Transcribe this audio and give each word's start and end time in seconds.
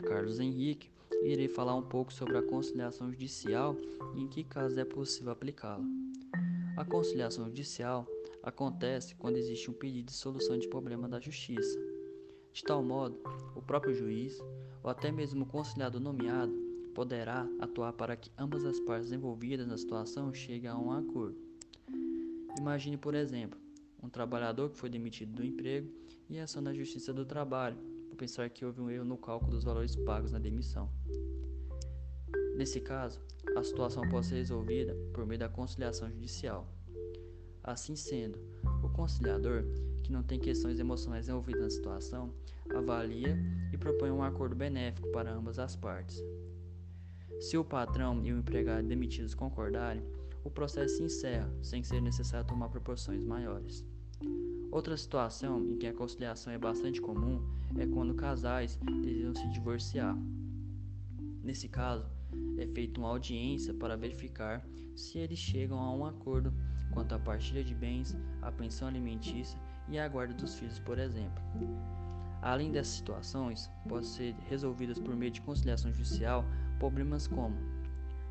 Carlos 0.00 0.38
Henrique 0.38 0.90
e 1.22 1.28
irei 1.28 1.48
falar 1.48 1.74
um 1.74 1.82
pouco 1.82 2.12
sobre 2.12 2.36
a 2.36 2.42
conciliação 2.42 3.10
judicial 3.10 3.74
e 4.14 4.20
em 4.20 4.28
que 4.28 4.44
casos 4.44 4.76
é 4.76 4.84
possível 4.84 5.32
aplicá-la. 5.32 5.84
A 6.76 6.84
conciliação 6.84 7.46
judicial 7.46 8.06
acontece 8.42 9.14
quando 9.14 9.36
existe 9.36 9.70
um 9.70 9.74
pedido 9.74 10.06
de 10.06 10.12
solução 10.12 10.58
de 10.58 10.68
problema 10.68 11.08
da 11.08 11.18
justiça. 11.18 11.78
De 12.52 12.62
tal 12.62 12.82
modo, 12.82 13.18
o 13.54 13.62
próprio 13.62 13.94
juiz, 13.94 14.38
ou 14.82 14.90
até 14.90 15.10
mesmo 15.10 15.44
o 15.44 15.46
conciliador 15.46 16.00
nomeado, 16.00 16.52
poderá 16.94 17.48
atuar 17.58 17.92
para 17.94 18.16
que 18.16 18.30
ambas 18.36 18.64
as 18.64 18.78
partes 18.80 19.12
envolvidas 19.12 19.66
na 19.66 19.78
situação 19.78 20.32
cheguem 20.34 20.68
a 20.68 20.76
um 20.76 20.92
acordo. 20.92 21.38
Imagine, 22.58 22.96
por 22.96 23.14
exemplo, 23.14 23.58
um 24.02 24.08
trabalhador 24.08 24.70
que 24.70 24.76
foi 24.76 24.90
demitido 24.90 25.32
do 25.32 25.44
emprego 25.44 25.90
e 26.28 26.38
ação 26.38 26.60
na 26.60 26.74
Justiça 26.74 27.12
do 27.12 27.24
Trabalho 27.24 27.78
por 28.10 28.16
pensar 28.16 28.50
que 28.50 28.64
houve 28.64 28.80
um 28.80 28.90
erro 28.90 29.04
no 29.04 29.16
cálculo 29.16 29.52
dos 29.52 29.64
valores 29.64 29.94
pagos 29.96 30.32
na 30.32 30.38
demissão. 30.38 30.90
Nesse 32.56 32.80
caso, 32.80 33.20
a 33.56 33.62
situação 33.62 34.06
pode 34.08 34.26
ser 34.26 34.34
resolvida 34.34 34.94
por 35.14 35.24
meio 35.24 35.38
da 35.38 35.48
conciliação 35.48 36.10
judicial. 36.10 36.68
Assim 37.62 37.94
sendo, 37.94 38.38
o 38.82 38.88
conciliador, 38.88 39.64
que 40.02 40.12
não 40.12 40.22
tem 40.22 40.38
questões 40.38 40.78
emocionais 40.78 41.28
envolvidas 41.28 41.62
na 41.62 41.70
situação, 41.70 42.34
avalia 42.74 43.38
e 43.72 43.78
propõe 43.78 44.10
um 44.10 44.22
acordo 44.22 44.54
benéfico 44.54 45.10
para 45.12 45.32
ambas 45.32 45.58
as 45.58 45.76
partes. 45.76 46.22
Se 47.40 47.56
o 47.56 47.64
patrão 47.64 48.24
e 48.24 48.32
o 48.32 48.38
empregado 48.38 48.86
demitidos 48.86 49.34
concordarem, 49.34 50.04
o 50.44 50.50
processo 50.50 50.96
se 50.96 51.02
encerra 51.02 51.50
sem 51.62 51.82
ser 51.82 52.02
necessário 52.02 52.46
tomar 52.46 52.68
proporções 52.68 53.24
maiores. 53.24 53.84
Outra 54.70 54.96
situação 54.96 55.60
em 55.68 55.76
que 55.76 55.86
a 55.86 55.92
conciliação 55.92 56.52
é 56.52 56.58
bastante 56.58 57.00
comum 57.00 57.42
é 57.76 57.86
quando 57.86 58.14
casais 58.14 58.78
desejam 59.02 59.34
se 59.34 59.48
divorciar. 59.48 60.16
Nesse 61.42 61.68
caso, 61.68 62.08
é 62.56 62.66
feita 62.68 63.00
uma 63.00 63.08
audiência 63.08 63.74
para 63.74 63.96
verificar 63.96 64.64
se 64.94 65.18
eles 65.18 65.40
chegam 65.40 65.78
a 65.78 65.92
um 65.92 66.04
acordo 66.06 66.54
quanto 66.92 67.14
à 67.14 67.18
partilha 67.18 67.64
de 67.64 67.74
bens, 67.74 68.16
a 68.40 68.52
pensão 68.52 68.86
alimentícia 68.86 69.58
e 69.88 69.98
a 69.98 70.06
guarda 70.06 70.34
dos 70.34 70.54
filhos, 70.54 70.78
por 70.78 71.00
exemplo. 71.00 71.42
Além 72.40 72.70
dessas 72.70 72.94
situações, 72.94 73.68
podem 73.88 74.08
ser 74.08 74.34
resolvidas 74.48 75.00
por 75.00 75.16
meio 75.16 75.32
de 75.32 75.40
conciliação 75.40 75.92
judicial 75.92 76.44
problemas 76.78 77.26
como 77.26 77.56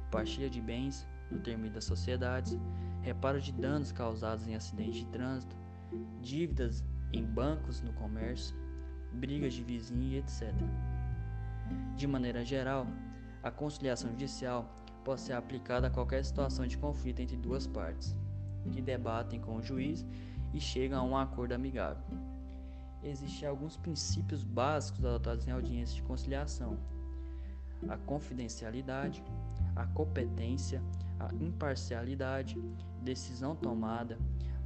partilha 0.09 0.49
de 0.49 0.61
bens 0.61 1.05
no 1.29 1.39
termo 1.39 1.69
das 1.69 1.83
sociedades, 1.83 2.57
reparo 3.01 3.41
de 3.41 3.51
danos 3.51 3.91
causados 3.91 4.47
em 4.47 4.55
acidentes 4.55 5.01
de 5.01 5.05
trânsito, 5.07 5.55
dívidas 6.21 6.83
em 7.13 7.23
bancos 7.23 7.81
no 7.81 7.93
comércio, 7.93 8.55
brigas 9.11 9.53
de 9.53 9.63
vizinho 9.63 10.17
etc. 10.17 10.53
De 11.95 12.07
maneira 12.07 12.43
geral, 12.43 12.87
a 13.41 13.51
conciliação 13.51 14.09
judicial 14.11 14.73
pode 15.03 15.21
ser 15.21 15.33
aplicada 15.33 15.87
a 15.87 15.89
qualquer 15.89 16.23
situação 16.23 16.67
de 16.67 16.77
conflito 16.77 17.21
entre 17.21 17.37
duas 17.37 17.65
partes, 17.65 18.15
que 18.71 18.81
debatem 18.81 19.39
com 19.39 19.55
o 19.55 19.61
juiz 19.61 20.05
e 20.53 20.59
chegam 20.59 20.99
a 20.99 21.03
um 21.03 21.17
acordo 21.17 21.53
amigável. 21.53 22.03
Existem 23.01 23.47
alguns 23.47 23.77
princípios 23.77 24.43
básicos 24.43 25.05
adotados 25.05 25.47
em 25.47 25.51
audiências 25.51 25.95
de 25.95 26.03
conciliação: 26.03 26.77
a 27.87 27.97
confidencialidade, 27.97 29.23
a 29.75 29.85
competência, 29.87 30.81
a 31.19 31.33
imparcialidade, 31.35 32.61
decisão 33.01 33.55
tomada, 33.55 34.17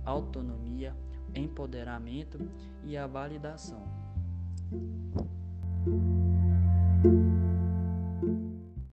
autonomia, 0.06 0.96
empoderamento 1.36 2.40
e 2.84 2.98
a 2.98 3.08
validação. 3.08 3.84